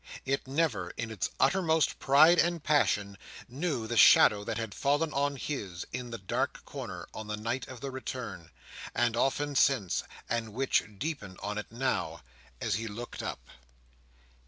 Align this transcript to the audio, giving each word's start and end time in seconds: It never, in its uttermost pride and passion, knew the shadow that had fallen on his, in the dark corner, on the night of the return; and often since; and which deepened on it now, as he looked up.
It 0.25 0.47
never, 0.47 0.89
in 0.97 1.11
its 1.11 1.29
uttermost 1.39 1.99
pride 1.99 2.39
and 2.39 2.63
passion, 2.63 3.19
knew 3.47 3.85
the 3.85 3.97
shadow 3.97 4.43
that 4.43 4.57
had 4.57 4.73
fallen 4.73 5.13
on 5.13 5.35
his, 5.35 5.85
in 5.93 6.09
the 6.09 6.17
dark 6.17 6.65
corner, 6.65 7.05
on 7.13 7.27
the 7.27 7.37
night 7.37 7.67
of 7.67 7.81
the 7.81 7.91
return; 7.91 8.49
and 8.95 9.15
often 9.15 9.53
since; 9.53 10.03
and 10.27 10.53
which 10.53 10.81
deepened 10.97 11.37
on 11.43 11.59
it 11.59 11.71
now, 11.71 12.21
as 12.59 12.73
he 12.73 12.87
looked 12.87 13.21
up. 13.21 13.47